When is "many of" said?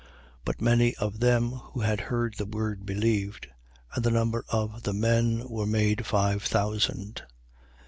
0.61-1.19